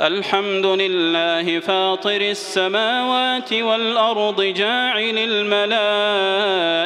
الحمد 0.00 0.66
لله 0.66 1.60
فاطر 1.60 2.20
السماوات 2.20 3.52
والأرض 3.52 4.42
جاعل 4.42 5.18
الملائكة 6.08 6.82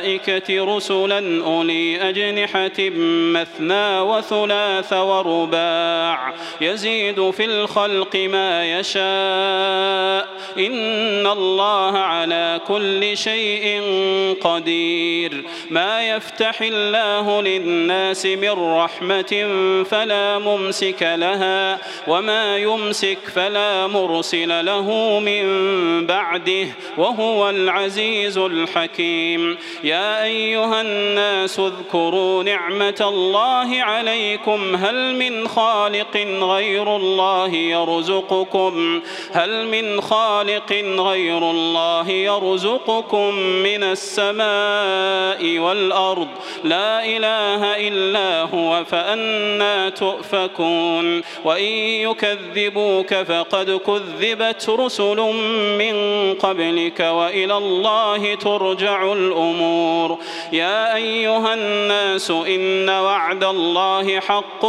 رسلا 0.76 1.44
أولي 1.44 2.08
أجنحة 2.08 2.90
مثنى 3.34 4.00
وثلاث 4.00 4.92
ورباع 4.92 6.34
يزيد 6.60 7.30
في 7.30 7.44
الخلق 7.44 8.16
ما 8.16 8.78
يشاء 8.78 10.28
إن 10.58 11.26
الله 11.26 11.98
على 11.98 12.60
كل 12.66 13.16
شيء 13.16 13.82
قدير 14.40 15.44
ما 15.70 16.08
يفتح 16.08 16.62
الله 16.62 17.42
للناس 17.42 18.26
من 18.26 18.50
رحمة 18.50 19.48
فلا 19.90 20.38
ممسك 20.38 21.02
لها 21.02 21.78
وما 22.08 22.56
يمسك 22.56 22.99
يمسك 23.02 23.28
فلا 23.34 23.86
مرسل 23.86 24.64
له 24.64 25.18
من 25.20 25.46
بعده 26.06 26.66
وهو 26.96 27.50
العزيز 27.50 28.38
الحكيم. 28.38 29.56
يا 29.84 30.24
أيها 30.24 30.80
الناس 30.80 31.60
اذكروا 31.60 32.42
نعمة 32.42 33.00
الله 33.00 33.82
عليكم. 33.82 34.76
هل 34.76 35.14
من 35.14 35.48
خالق 35.48 36.16
غير 36.42 36.96
الله 36.96 37.48
يرزقكم؟ 37.48 39.00
هل 39.32 39.68
من 39.68 40.00
خالق 40.00 40.72
غير 40.98 41.50
الله 41.50 42.10
يرزقكم 42.10 43.34
من 43.38 43.82
السماء 43.82 45.58
والأرض؟ 45.58 46.28
لا 46.64 47.04
إله 47.04 47.88
إلا 47.88 48.42
هو 48.42 48.84
فأنا 48.84 49.88
تؤفكون. 49.88 51.22
وإن 51.44 51.72
يكذبوا 52.08 52.89
كذبوك 52.90 53.14
فقد 53.14 53.70
كذبت 53.70 54.68
رسل 54.68 55.16
من 55.78 55.94
قبلك 56.34 57.00
وإلى 57.00 57.56
الله 57.56 58.34
ترجع 58.34 59.12
الأمور. 59.12 60.18
يا 60.52 60.94
أيها 60.94 61.54
الناس 61.54 62.30
إن 62.30 62.88
وعد 62.88 63.44
الله 63.44 64.20
حق 64.20 64.66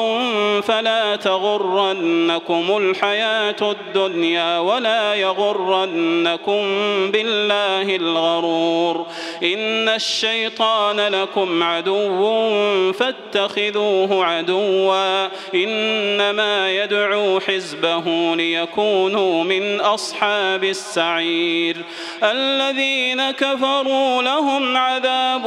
فلا 0.64 1.16
تغرنكم 1.16 2.78
الحياة 2.78 3.56
الدنيا 3.62 4.60
ولا 4.60 5.14
يغرنكم 5.16 6.62
بالله 7.12 7.96
الغرور. 7.96 9.06
إن 9.44 9.90
الشيطان 9.90 11.00
لكم 11.00 11.64
عدو 11.64 12.94
فاتخذوه 12.94 14.26
عدوا. 14.26 15.28
إنما 15.56 16.72
يدعو 16.72 17.40
حزبه 17.40 18.11
ليكونوا 18.36 19.44
من 19.44 19.80
أصحاب 19.80 20.64
السعير. 20.64 21.78
الذين 22.24 23.32
كفروا 23.32 24.22
لهم 24.22 24.78
عذاب 24.78 25.46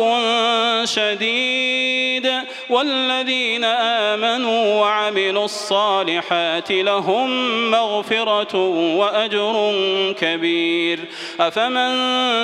شديد 0.84 2.30
والذين 2.70 3.64
آمنوا 3.64 4.80
وعملوا 4.80 5.44
الصالحات 5.44 6.72
لهم 6.72 7.30
مغفرة 7.70 8.56
وأجر 8.96 9.74
كبير. 10.18 11.00
أفمن 11.40 11.94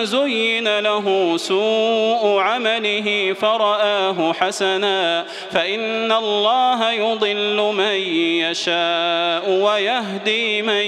زين 0.06 0.78
له 0.78 1.36
سوء 1.36 2.38
عمله 2.38 3.36
فرآه 3.40 4.32
حسنا 4.32 5.26
فإن 5.50 6.12
الله 6.12 6.92
يضل 6.92 7.56
من 7.76 7.94
يشاء 8.44 9.50
ويهدي 9.50 10.09
من 10.62 10.84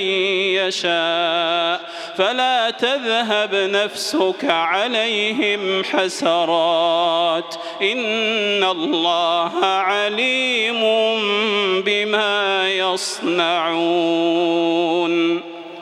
يشاء 0.57 1.81
فلا 2.17 2.71
تذهب 2.71 3.55
نفسك 3.55 4.45
عليهم 4.45 5.85
حسرات. 5.85 7.55
إن 7.83 8.65
الله 8.65 9.65
عليم 9.65 10.81
بما 11.83 12.69
يصنعون. 12.73 13.83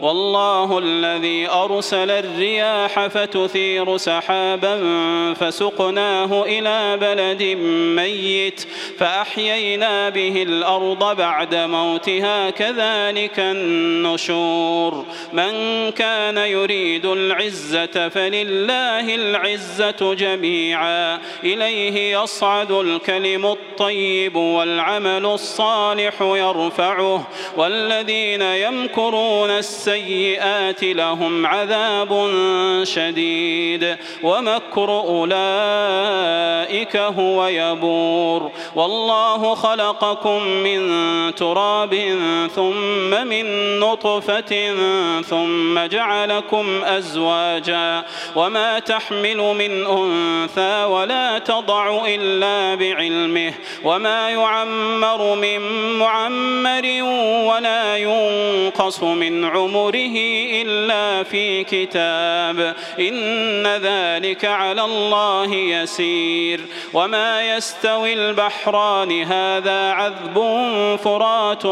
والله 0.00 0.78
الذي 0.78 1.48
أرسل 1.48 2.10
الرياح 2.10 3.06
فتثير 3.06 3.96
سحابا 3.96 4.80
فسقناه 5.34 6.42
إلى 6.42 6.98
بلد 7.00 7.42
ميت 7.96 8.66
فأحيينا 8.98 10.08
به 10.08 10.42
الأرض 10.42 11.16
بعد 11.16 11.54
موتها 11.54 12.50
كذلك 12.50 13.38
النشور 13.38 15.04
من 15.32 15.52
كان 15.90 16.36
يريد 16.36 17.06
العزة 17.06 18.08
فلله 18.08 19.14
العزة 19.14 20.14
جميعا 20.14 21.18
إليه 21.44 22.20
يصعد 22.22 22.72
الكلم 22.72 23.46
الطيب 23.46 24.36
والعمل 24.36 25.26
الصالح 25.26 26.22
يرفعه 26.22 27.28
والذين 27.56 28.42
يمكرون 28.42 29.50
السيئات 29.50 29.89
السيئات 29.90 30.84
لهم 30.84 31.46
عذاب 31.46 32.30
شديد. 32.82 33.96
ومكر 34.22 34.90
أولئك 34.90 36.96
هو 36.96 37.46
يبور. 37.46 38.50
والله 38.76 39.54
خلقكم 39.54 40.42
من 40.42 40.80
تراب 41.34 42.18
ثم 42.54 43.26
من 43.26 43.78
نطفة 43.80 44.74
ثم 45.22 45.86
جعلكم 45.86 46.84
أزواجا. 46.84 48.04
وما 48.36 48.78
تحمل 48.78 49.36
من 49.36 49.86
أنثى 49.86 50.84
ولا 50.84 51.38
تضع 51.38 52.06
إلا 52.06 52.74
بعلمه. 52.74 53.52
وما 53.84 54.30
يعمر 54.30 55.34
من 55.34 55.60
معمر 55.98 57.02
ولا 57.50 57.96
ينقص 57.96 59.02
من 59.02 59.44
عمر 59.44 59.79
عمره 59.80 60.16
إلا 60.62 61.22
في 61.22 61.64
كتاب. 61.64 62.74
إن 63.00 63.66
ذلك 63.66 64.44
على 64.44 64.84
الله 64.84 65.54
يسير. 65.54 66.60
وما 66.92 67.56
يستوي 67.56 68.12
البحران 68.12 69.22
هذا 69.22 69.90
عذب 69.90 70.36
فرات 71.04 71.62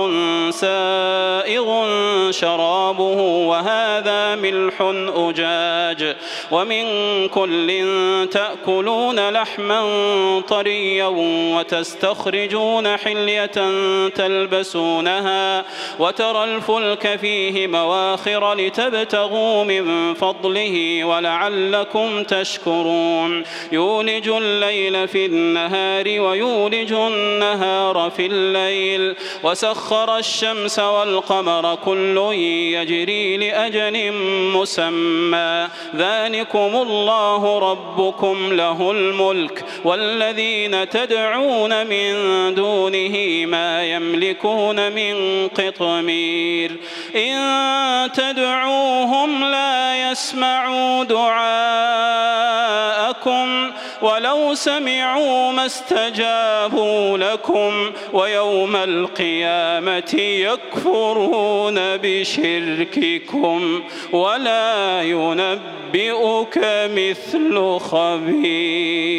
سائغ 0.54 1.90
شرابه 2.30 3.20
وهذا 3.48 4.34
ملح 4.34 4.74
أجاج. 5.16 6.16
ومن 6.50 6.84
كل 7.28 7.86
تأكلون 8.32 9.28
لحما 9.28 9.80
طريا 10.48 11.06
وتستخرجون 11.56 12.96
حلية 12.96 13.50
تلبسونها 14.08 15.64
وترى 15.98 16.44
الفلك 16.44 17.16
فيه 17.20 17.66
مواقع 17.66 17.97
الآخر 17.98 18.54
لتبتغوا 18.54 19.64
من 19.64 20.14
فضله 20.14 21.04
ولعلكم 21.04 22.22
تشكرون. 22.22 23.44
يولج 23.72 24.28
الليل 24.28 25.08
في 25.08 25.26
النهار 25.26 26.20
ويولج 26.20 26.92
النهار 26.92 28.12
في 28.16 28.26
الليل. 28.26 29.14
وسخر 29.42 30.18
الشمس 30.18 30.78
والقمر 30.78 31.74
كل 31.84 32.18
يجري 32.72 33.36
لأجل 33.36 34.12
مسمى. 34.56 35.68
ذلكم 35.96 36.70
الله 36.76 37.58
ربكم 37.58 38.52
له 38.52 38.90
الملك. 38.90 39.64
والذين 39.84 40.88
تدعون 40.88 41.86
من 41.86 42.14
دونه 42.54 43.46
ما 43.46 43.84
يملكون 43.84 44.92
من 44.92 45.48
قطمير. 45.48 46.67
إن 47.16 48.12
تدعوهم 48.12 49.44
لا 49.44 50.10
يسمعوا 50.10 51.04
دعاءكم 51.04 52.08
ولو 54.02 54.54
سمعوا 54.54 55.52
ما 55.52 55.66
استجابوا 55.66 57.18
لكم 57.18 57.92
ويوم 58.12 58.76
القيامة 58.76 60.14
يكفرون 60.18 61.74
بشرككم 61.96 63.82
ولا 64.12 65.02
ينبئك 65.02 66.58
مثل 66.94 67.78
خبير. 67.78 69.18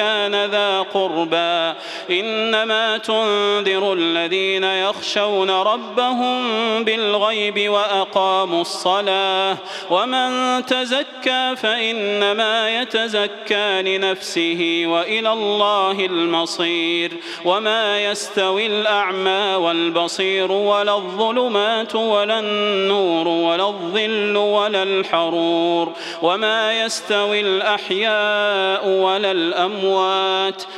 ذا 0.51 0.81
قربى. 0.81 1.79
إنما 2.09 2.97
تنذر 2.97 3.93
الذين 3.93 4.63
يخشون 4.63 5.49
ربهم 5.49 6.43
بالغيب 6.83 7.69
وأقاموا 7.69 8.61
الصلاة. 8.61 9.57
ومن 9.89 10.65
تزكى 10.65 11.55
فإنما 11.55 12.81
يتزكى 12.81 13.81
لنفسه 13.81 14.83
وإلى 14.85 15.33
الله 15.33 16.05
المصير. 16.05 17.11
وما 17.45 18.03
يستوي 18.03 18.65
الأعمى 18.65 19.55
والبصير 19.55 20.51
ولا 20.51 20.95
الظلمات 20.95 21.95
ولا 21.95 22.39
النور 22.39 23.27
ولا 23.27 23.67
الظل 23.67 24.37
ولا 24.37 24.83
الحرور. 24.83 25.93
وما 26.21 26.83
يستوي 26.85 27.41
الأحياء 27.41 28.87
ولا 28.87 29.31
الأموات 29.31 29.90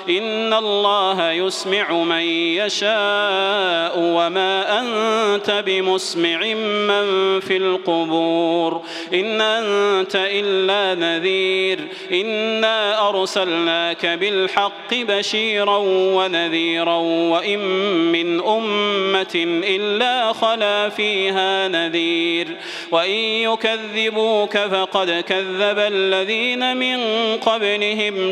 إن 0.10 0.54
الله 0.54 1.32
يسمع 1.32 1.92
من 1.92 2.22
يشاء 2.60 3.94
وما 4.00 4.80
أنت 4.80 5.64
بمسمع 5.66 6.38
من 6.64 7.40
في 7.40 7.58
القبور 7.58 8.82
إن 9.14 9.42
أنت 9.42 10.16
إلا 10.16 10.96
نذير 10.96 11.80
إنا 12.12 13.10
أرسلناك 13.10 14.06
بالحق 14.06 14.94
بشيرا 14.94 15.78
ونذيرا 15.88 16.96
وإن 17.32 17.60
من 18.12 18.42
أمة 18.42 19.36
إلا 19.68 20.34
خلا 20.34 20.90
فيها 20.90 21.68
نذير 21.68 22.48
وإن 22.92 23.12
يكذبوك 23.12 24.58
فقد 24.58 25.24
كذب 25.28 25.80
الذين 25.80 26.78
من 26.78 26.98
قبلهم 27.38 28.32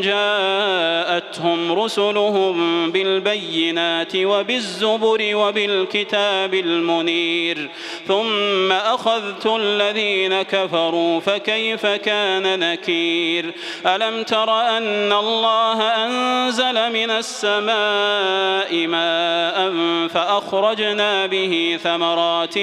جاءتهم 0.72 1.72
رسلهم 1.72 2.90
بالبينات 2.90 4.16
وبالزبر 4.16 5.30
وبالكتاب 5.34 6.54
المنير 6.54 7.70
ثم 8.08 8.72
أخذت 8.72 9.46
الذين 9.46 10.42
كفروا 10.42 11.20
فكيف 11.20 11.86
كان 11.86 12.58
نكير؟ 12.58 13.52
ألم 13.86 14.22
تر 14.22 14.60
أن 14.60 15.12
الله 15.12 15.82
أنزل 15.82 16.92
من 16.92 17.10
السماء 17.10 18.86
ماء 18.86 19.72
فأخرجنا 20.08 21.26
به 21.26 21.78
ثمرات 21.82 22.58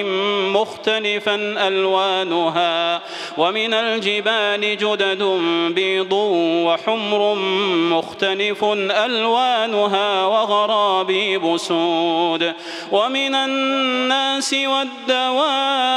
مختلفا 0.55 1.35
ألوانها 1.67 3.01
ومن 3.37 3.73
الجبال 3.73 4.77
جدد 4.77 5.23
بيض 5.75 6.13
وحمر 6.65 7.35
مختلف 7.35 7.98
ألوانها 8.91 10.25
وغرابيب 10.25 11.57
سود 11.57 12.53
ومن 12.91 13.35
الناس 13.35 14.53
والدواب 14.53 15.89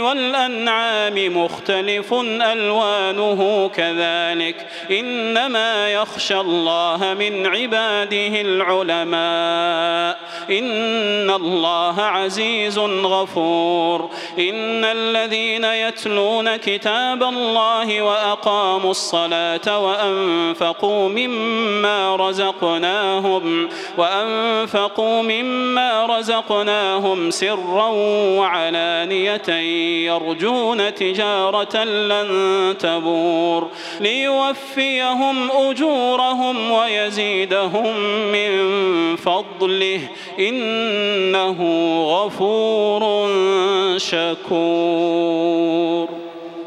والأنعام 0.00 1.44
مختلف 1.44 2.14
ألوانه 2.52 3.70
كذلك 3.74 4.66
إنما 4.90 5.92
يخشى 5.92 6.40
الله 6.40 7.16
من 7.18 7.46
عباده 7.46 8.40
العلماء 8.40 10.18
إن 10.50 11.30
الله 11.30 12.02
عزيز 12.02 12.78
غفور 12.78 14.10
إن 14.38 14.84
الذين 14.84 15.64
يتلون 15.64 16.56
كتاب 16.56 17.22
الله 17.22 18.02
وأقاموا 18.02 18.90
الصلاة 18.90 19.80
وأنفقوا 20.02 21.08
مما 21.08 22.16
رزقناهم 22.16 23.68
وأنفقوا 23.98 25.22
مما 25.22 26.18
رزقناهم 26.18 27.30
سرا 27.30 27.88
وعلانية 28.38 29.48
يرجون 30.06 30.94
تجارة 30.94 31.84
لن 31.84 32.74
تبور 32.78 33.68
ليوفيهم 34.00 35.50
أجورهم 35.50 36.70
ويزيدهم 36.70 37.96
من 38.32 38.52
فضله. 39.16 40.00
إنه 40.38 41.58
غفور 42.04 43.28
شكور. 43.96 45.42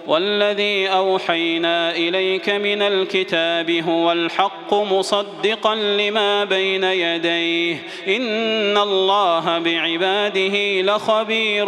والذي 0.07 0.87
أوحينا 0.87 1.95
إليك 1.95 2.49
من 2.49 2.81
الكتاب 2.81 3.71
هو 3.71 4.11
الحق 4.11 4.73
مصدقا 4.73 5.75
لما 5.75 6.43
بين 6.43 6.83
يديه. 6.83 7.83
إن 8.07 8.77
الله 8.77 9.59
بعباده 9.59 10.81
لخبير 10.81 11.65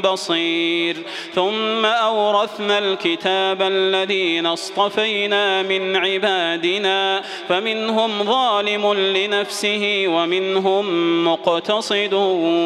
بصير. 0.00 0.96
ثم 1.34 1.84
أورثنا 1.84 2.78
الكتاب 2.78 3.62
الذين 3.62 4.46
اصطفينا 4.46 5.62
من 5.62 5.96
عبادنا 5.96 7.22
فمنهم 7.48 8.24
ظالم 8.24 8.94
لنفسه 8.94 10.04
ومنهم 10.08 10.86
مقتصد 11.24 12.10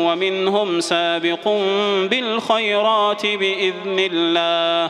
ومنهم 0.06 0.80
سابق 0.80 1.48
بالخيرات 2.10 3.26
بإذن 3.26 4.08
الله. 4.12 4.89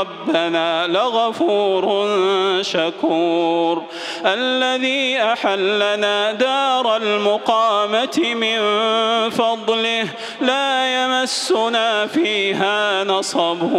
ربنا 0.00 0.86
لغفور 0.86 1.84
شكور. 2.62 3.82
الذي 4.26 5.22
أحلنا 5.22 6.32
دار 6.32 6.96
المقامة 6.96 8.34
من 8.34 8.58
فضله 9.30 10.06
لا 10.40 11.04
يمسنا 11.04 12.06
فيها 12.06 13.04
نصب 13.04 13.72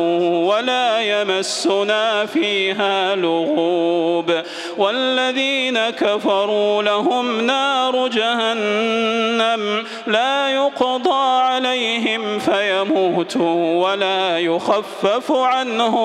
ولا 0.49 1.01
يمسنا 1.01 2.25
فيها 2.25 3.15
لغوب. 3.15 4.41
والذين 4.77 5.89
كفروا 5.89 6.83
لهم 6.83 7.41
نار 7.41 8.07
جهنم 8.07 9.83
لا 10.07 10.49
يقضى 10.49 11.41
عليهم 11.41 12.39
فيموتوا 12.39 13.87
ولا 13.87 14.39
يخفف 14.39 15.31
عنهم 15.31 16.04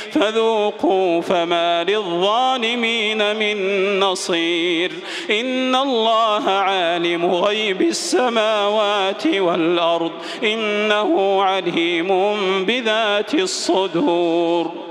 فذوقوا 0.11 1.21
فما 1.21 1.83
للظالمين 1.83 3.35
من 3.35 3.99
نصير. 3.99 4.91
إن 5.29 5.75
الله 5.75 6.49
عالم 6.49 7.25
غيب 7.25 7.81
السماوات 7.81 9.27
والأرض 9.27 10.11
إنه 10.43 11.43
عليم 11.43 12.09
بذات 12.65 13.33
الصدور. 13.33 14.90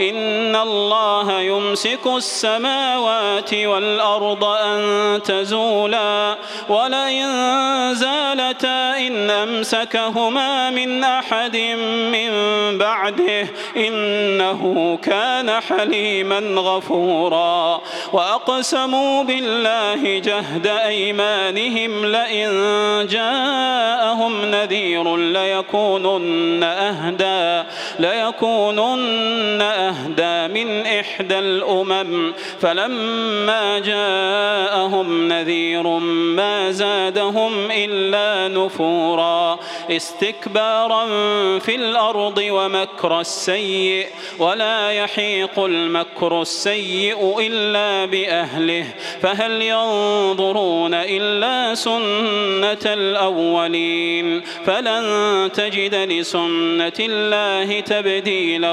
إن 0.00 0.56
الله 0.56 1.40
يمسك 1.40 2.06
السماوات 2.06 3.54
والأرض 3.54 4.44
أن 4.44 4.80
تزولا 5.22 6.36
ولئن 6.68 7.28
زالتا 7.94 8.98
إن 8.98 9.30
أمسكهما 9.30 10.70
من 10.70 11.04
أحد 11.04 11.56
من 12.12 12.30
بعده 12.78 13.46
إنه 13.76 14.98
كان 15.02 15.50
حليما 15.60 16.38
غفورا 16.38 17.80
وأقسموا 18.12 19.22
بالله 19.22 20.18
جهد 20.18 20.66
أيمانهم 20.66 22.06
لئن 22.06 22.50
جاءهم 23.10 24.44
نذير 24.44 25.16
ليكونن 25.16 26.62
أهدى 26.62 27.68
ليكونن 27.98 29.29
كن 29.30 29.60
أهدى 29.60 30.64
من 30.64 30.86
إحدى 30.86 31.38
الأمم 31.38 32.32
فلما 32.60 33.78
جاءهم 33.78 35.28
نذير 35.28 35.86
ما 36.36 36.70
زادهم 36.70 37.70
إلا 37.70 38.54
نفورا. 38.54 39.58
استكبارا 39.90 41.06
في 41.58 41.74
الأرض 41.74 42.44
ومكر 42.50 43.20
السيء 43.20 44.06
ولا 44.38 44.90
يحيق 44.90 45.58
المكر 45.58 46.42
السيء 46.42 47.40
إلا 47.40 48.04
بأهله. 48.04 48.86
فهل 49.22 49.62
ينظرون 49.62 50.94
إلا 50.94 51.74
سنة 51.74 52.94
الأولين؟ 52.94 54.42
فلن 54.66 55.50
تجد 55.54 55.94
لسنة 55.94 56.92
الله 57.00 57.80
تبديلا 57.80 58.72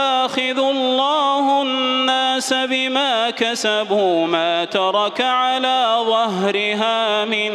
يؤاخذ 0.01 0.59
الله 0.59 1.61
الناس 1.61 2.53
بما 2.53 3.29
كسبوا 3.29 4.27
ما 4.27 4.65
ترك 4.65 5.21
على 5.21 5.95
ظهرها 6.07 7.25
من 7.25 7.51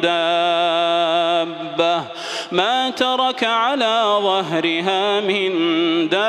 دابة. 0.00 2.02
ما 2.52 2.90
ترك 2.90 3.44
على 3.44 4.18
ظهرها 4.22 5.20
من 5.20 5.52
دابة 6.08 6.24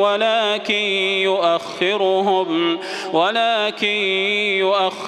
ولكن 0.00 0.74
يؤخرهم 1.24 2.78
ولكن 3.12 3.86
يؤخرهم 3.86 4.89